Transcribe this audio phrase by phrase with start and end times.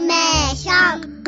[0.00, 1.18] メーション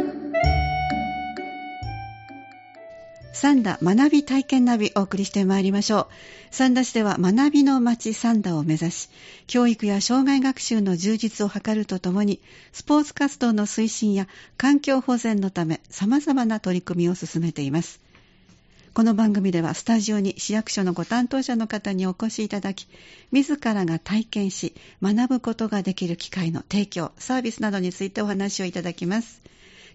[3.32, 6.06] 三田学び体験ナビお送りしてまいりましょう。
[6.50, 9.09] 三田市では学びの街三田を目指し、
[9.46, 12.38] 教育や障害学習の充実を図るとともに、
[12.72, 14.29] スポーツ活動の推進や
[14.59, 17.98] 環境保全のため様々な取り組みを進めています。
[18.93, 22.89] この番組ではスタジオに市役所のご担当者の方にお越しいただき、
[23.30, 29.40] 自らが体験し、学ぶことができる機会の提供、サービスなどについてお話をいただきます。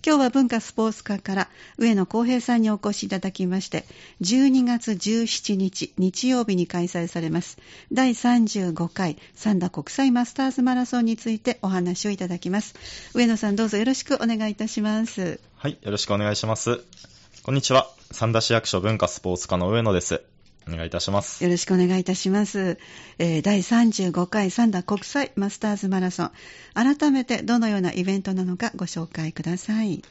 [0.05, 3.84] 今日は文化スポーツ課から上野公平さんにお越しいただきまして、
[4.21, 7.57] 12月17日日曜日に開催されます
[7.91, 12.76] 第35回三田国際マスターズマラソンについてお話をいただきます。
[13.13, 15.41] 上野さんどうぞよろしくお願いいたします。
[15.57, 17.15] はい、よろしくお願いします。
[17.45, 17.91] こんにちは。
[18.12, 20.23] 三田市役所文化スポーツ課の上野です。
[20.67, 21.44] お願いいたします。
[21.44, 22.80] よろしくお願いいたします。
[23.20, 26.31] えー、第35回三田国際マスターズマラソン。
[26.73, 30.01] 改めてどのようなイベントなのかご紹介ください。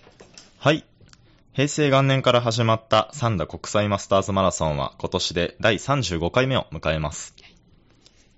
[0.58, 0.84] はい。
[1.54, 7.34] 平成元年から始まった三田国際マスターズマラソンは今年で第35回目を迎えます。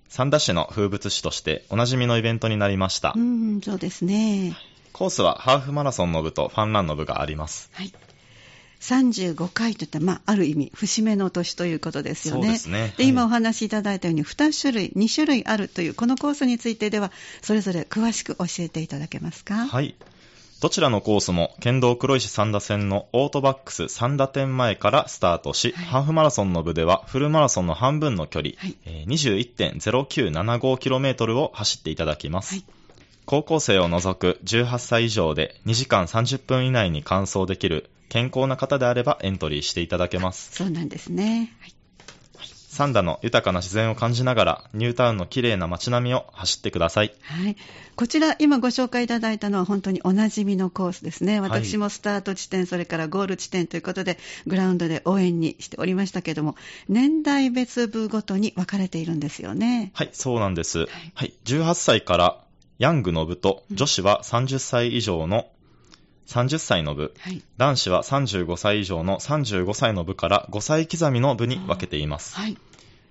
[0.09, 3.13] 三田市の風物詩としておなじみのイベントになりました。
[3.15, 4.57] うん、そうですね。
[4.95, 7.69] コースはハーフマラソンの部とファンランの部があります。
[7.75, 7.93] はい。
[8.81, 12.53] 35回といったら、まあ、ある意味、節目の年ということですよね。
[12.53, 12.95] ですね。
[12.97, 17.11] で、今お話しいただいたように、2種類、2種類あるという、このコースについてでは、
[17.43, 19.67] それぞれ詳しく教えていただけますか？
[19.67, 19.95] はい。
[20.61, 29.47] どちらのコースも、県道黒石三田線のオートバックス三田店前からスタートし、はい、ハーフマラソンの部では、フルマラソンの半分の距離、はいえー、
[29.77, 32.55] 21.0975km を走っていただきます。
[32.55, 32.65] はい
[33.27, 40.55] 高校生を除く18歳以上で2時間30分以内に完走できる健康な方であればエントリーしていただけます。
[40.55, 41.53] そうなんですね。
[41.61, 41.77] はい
[42.77, 47.15] サンダの豊かな自然を感じながら、ニュータウンの綺麗な街並みを走ってください。
[47.23, 47.57] はい。
[47.95, 51.41] こちら、今ご紹介いただいたのは本当におなじみのコースですね。
[51.41, 56.55] 私もスタート地点、はい、それからゴール地点ということで、グラウンドで応援にしておりましたけれども、
[56.87, 59.91] 年代別部ごとに分かれているんですよね。
[59.95, 60.81] はい、そうなんです。
[60.81, 62.46] はい、はい、18歳から
[62.79, 65.47] ヤングの部と、女子は30歳以上の
[66.27, 72.35] 30歳の部、はい、男子は35歳以上の35歳の部から5歳刻みの部に分けています。
[72.35, 72.59] はい、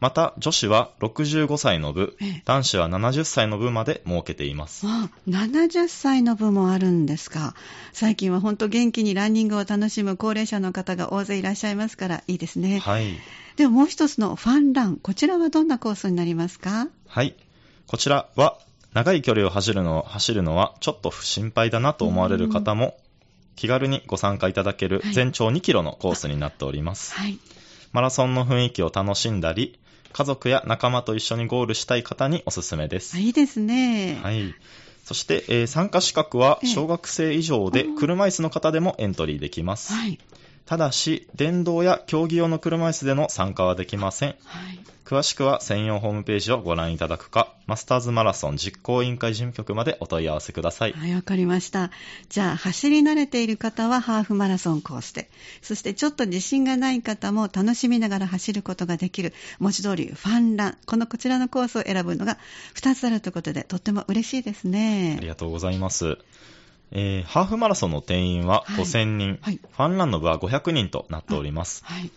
[0.01, 4.85] また、女子は65歳の部、ええ、男子は70歳の部まで設けています。
[4.85, 7.55] あ70歳の部もあるんですか？
[7.93, 12.79] 最近は本当元気にランニングを楽しむ高齢者の方が大勢いらっしゃいますから、いいですね。
[12.79, 13.15] はい。
[13.55, 16.89] ではもう一つのファンラン、こちらはどんなコースになりますか？
[17.07, 17.33] はい。
[17.87, 18.59] こちらは
[18.95, 22.97] 長い距離を走るの走るのはちょっと心配だなと思われる方も
[23.57, 27.13] 気軽にご参加いただける全長2キロのコースになっております。
[27.13, 27.37] はい、
[27.91, 29.77] マラソンの雰囲気を楽しんだり、
[30.13, 33.19] 家族や仲間と一緒にゴールしたい方におすすめです。
[33.19, 34.17] いいですね。
[34.23, 34.55] はい。
[35.03, 39.93] そして、えー、参加資格は小学生以上で車椅子の方でもエントリーできます。
[39.93, 40.19] はい、
[40.65, 44.35] ただし、電動や競技用の車椅子での参加はできません。
[44.45, 50.93] はい詳しくは専用ホームページをご覧いただくか、マスターズマラソン実行委員会事務局までお問い合わせください。
[50.93, 51.91] はい、わかりました。
[52.29, 55.29] じゃあ、走り慣れている方はハーフマラソンコースで、
[55.61, 62.39] そしてちょっと自信がない方も楽しみながら走ることができる、文字通りファンラン、このこちらのコースを選ぶのが
[62.73, 65.17] 2つあるということで、とっても嬉しいですね。
[65.19, 66.17] ありがとうございます。
[66.91, 71.83] えー、ハーフマラソンの定員は5000人、はいはい、ファンランの部は500人となっております。
[71.85, 72.11] はい、フ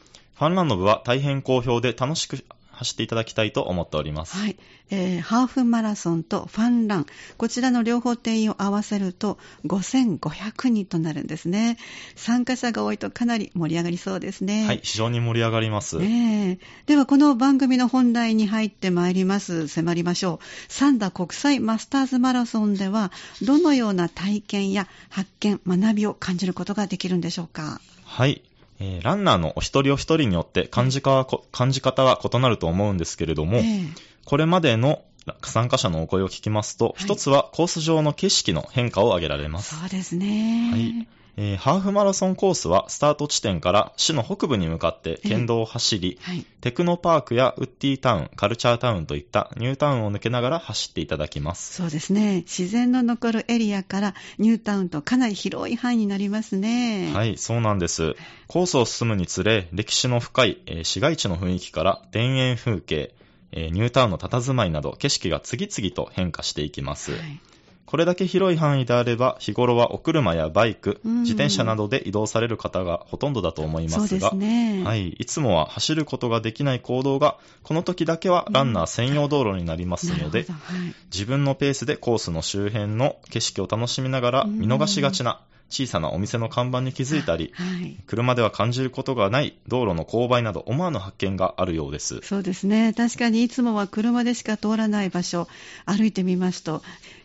[0.45, 2.45] ァンランの部は大変好評で楽しく
[2.79, 4.37] 走っていただきたいと思っております。
[4.37, 4.57] はい。
[4.91, 7.07] えー、ハーフマラソンとファンラン、
[7.37, 11.77] こちらの両方定員を合わせると5500人となるんですね。
[12.15, 14.65] 参加者が多いとかなり盛り上がりそうですね。
[14.65, 15.99] はい、非常に盛り上がります。
[15.99, 19.67] ね、では、この番組の本題に入ってまいります。
[19.67, 20.73] 迫りましょう。
[20.73, 23.13] 三田国際マスターズマラソンでは、
[23.43, 27.81] どのような体験や発見、学びを感じることができるんでしょうか？
[28.05, 28.43] はい。
[28.81, 33.89] えー、ランナーのお一人お一人によって感じか感じ方は異なると思うんですけれども、えー、
[34.25, 35.03] これまでの
[35.43, 39.79] 参加者のお声を聞きますと、一、はい、つはコース上の景色の変化を挙げられます。
[39.79, 40.71] そうですね。
[40.71, 41.09] はい。
[41.41, 51.75] えー、ハーフマラソンコースはスタート地点から市の北部に向かって県道を走り、はい、テクノパークやウッディタウン、カルチャータウンといったニュータウンを抜けながら走っていただきます。
[51.75, 52.39] そうですね。
[52.39, 57.13] 自然の残るエリアからニュータウンとかなり広い範囲になりますね。
[57.15, 58.17] はい、そうなんです。
[58.49, 63.15] コースを進むにつれ、歴史の深い、えー、市街地の雰囲気から田園風景、
[63.53, 67.13] えー、ニュータウンの佇まいなど景色が次々と変化していきます。
[67.13, 67.41] はい
[67.89, 92.21] これだけ広い範囲であれば、日頃はお車やバイク、自転車などで移動される方がほとんどだと思いますが、ね、はい、いつもは走ることができない行動が、この時だけはランナー専用道路になりますので、うんはい、自分のペースでコースの周辺の景色を楽しみながら見逃しがちな、小さなお店の看板に気づいたり、はい、車では感じることがない道路の勾配など思わぬ発見があるようです。
[92.23, 92.93] そうですね。
[92.97, 95.49] 確かにいつもは車でしか通らない場所
[95.87, 96.83] 歩いてみますと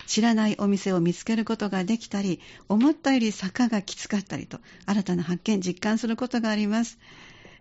[0.08, 6.98] 知らないお店を見つけることができたり思ったより坂がきつかったりと新たな発見実感することがあります。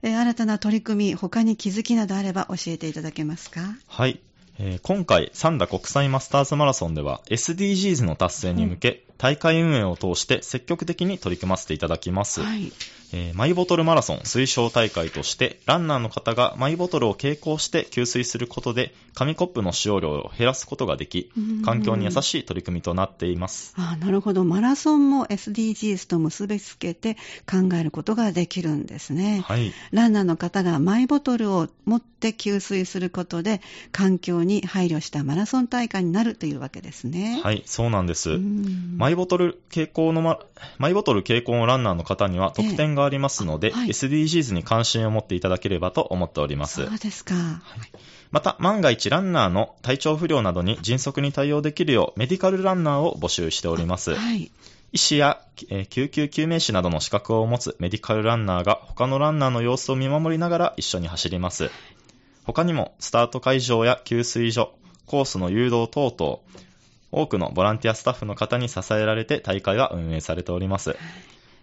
[0.02, 3.60] え新たな取り組み他に気づきなどあれば教えていただけますか？
[3.86, 4.20] はい。
[4.58, 12.42] えー、今回、三田国際マスターズマラソンでは SDGs の達成に向け、大会運営を通して積極的に取り組ませていただきます。
[12.42, 12.72] はい、
[13.12, 21.30] えー、マイボトルマラソン推奨大会として、ランナーの方がマイボトルを携行して給水することで、紙コップの使用量を減らすことができ、
[21.64, 23.74] 環境に優しい取り組みとなっています。
[23.76, 24.44] あなるほど。
[24.44, 27.16] マラソンも SDGs と結びつけて
[27.48, 29.44] 考えることができるんですね。
[29.46, 29.72] はい。
[29.92, 33.60] ランナーの方がマイボトルを持って給水することで、
[33.92, 37.40] 環境に配慮したマラソン大会になるというわけですね。
[37.44, 38.30] はい、そうなんです。
[38.96, 40.38] マイボトル傾向の、ま、
[40.78, 46.84] マイボトル傾向のランナーの方には特典がありますので、えーはい、SDGs に関心を持っていただければと思っております。
[46.86, 47.34] そうですか。
[47.34, 54.14] はいまた、万が一ランナーの体調不良などに迅速に対応できるよう、メディカルランナーを募集しております。
[54.14, 54.50] はい、
[54.92, 61.70] 医師や、えー、救急救命士などの資格を持つメディカルランナーが他のランナーの様子を見守りながら一緒に走ります。
[62.44, 64.72] 他にも、スタート会場や給水所、
[65.04, 66.40] コースの誘導等々、
[67.12, 70.96] 多くのボランティアスタッフの方に支えられて大会は運営されております。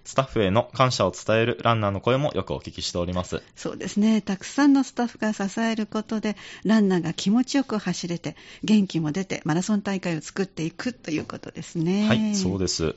[0.06, 3.44] スタッフへの感謝を伝えるランナーの声もよくお聞きしております。
[3.56, 4.22] そうですね。
[4.22, 12.07] たくさんのスタッフが支えることで、ランナーが気持ちよく走れて、元気も出て、マラソン大会を作っていくということですね。
[12.07, 12.95] はい、そうです。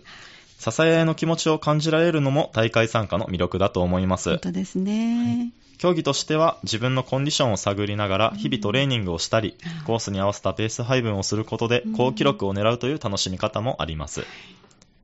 [0.59, 4.31] 支え合いの気持ちを感じられるのも大会参加の魅力だと思います。
[4.31, 5.51] 本当ですね。
[5.53, 14.25] はい競技としては自分のコンディションを探りながら日々トレーニングをしたり、コースに合わせたペース配分をすることで高記録を狙うという楽しみ方もあります。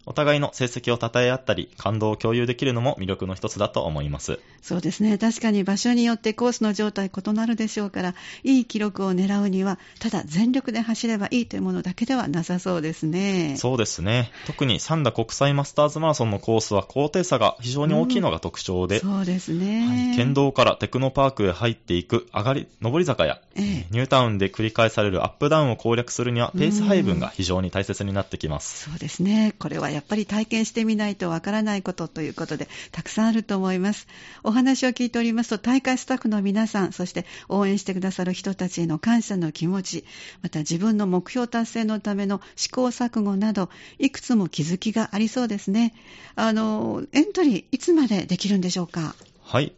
[0.08, 4.40] お互いの成績を称え合ったり、感動を共有できるのも魅力の一つだと思います。
[4.62, 5.18] そうですね。
[5.18, 13.56] 確かに場所によってコースの状態異なるでしょうから、いい記録を狙うには、ただ全力で走ればいいというものだけではなさそうですね。
[13.58, 14.32] そうですね。
[14.46, 28.86] 特に三田国際マスターズマラソンのコースは高低差が非常に大きいのが特徴で、うん、そうですね、はい、県道からテクノパークへ入っていく上がり、上り坂や、ええ、ニュータウンで繰り返されるアップダウンを攻略するには、ペース配分が非常に大切になってきます。
[28.88, 29.54] うん、そうですね。
[29.58, 34.06] これはやっぱり体験してみないとわからないことということで、たくさんあると思います。
[34.44, 40.04] お話を聞いておりますと、大会スタッフの皆さん、そして応援してくださる人たちへの感謝の気持ち、
[40.40, 45.94] また自分の目標達成のための試行錯誤など、いくつも気づきがありそうですね。
[46.36, 49.16] あの、エントリー、いつまでできるんでしょうか？
[49.42, 49.72] はい。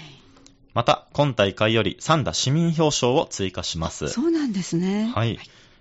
[0.73, 4.09] また、今大会より三田市民表彰を追加します。
[4.09, 5.11] そうなんですね。
[5.13, 5.39] はい。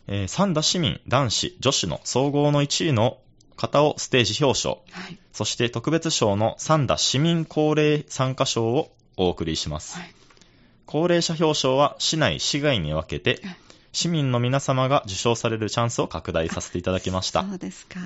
[0.09, 3.19] はいえー、三田市民男子、女子の総合の1位の
[3.55, 9.97] 方をステージ表彰、はい、そして特別賞の三田市民高齢参加賞をお送りします。
[9.97, 10.13] はい、
[10.85, 13.41] 高齢者表彰は市内、市外に分けて、
[13.91, 17.43] 市民の皆様が受賞されるチャンスを拡大させていただきました。
[17.43, 17.99] そうですか。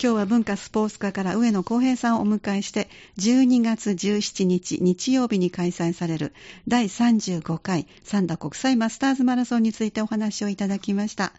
[0.02, 2.88] 今日は文化スポーツ課から上野公平さんをお迎えして
[3.18, 6.32] 12月17日日曜日に開催される
[6.68, 11.32] 第35回三田国際マスターズマラソンについてお話をいただきました。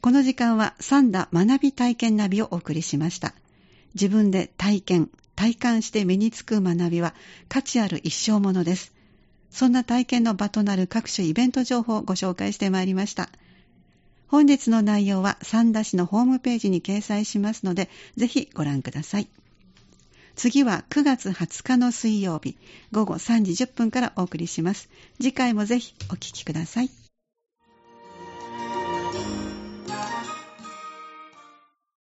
[0.00, 3.34] この時間は三田学び体験ナビをお送りしました。
[3.94, 7.14] 自分で体験、体感して身につく学びは
[7.48, 8.92] 価値ある一生ものです。
[9.52, 13.28] そんな体験の場となる各種イベント情報をご紹介してまいりました。
[14.26, 19.28] 本日の内容は三田市のホームページに掲載しますので、ぜひご覧ください。
[20.34, 22.56] 次は9月20日の水曜日、
[22.92, 24.88] 午後3時10分からお送りします。
[25.20, 27.01] 次回もぜひお聴きください。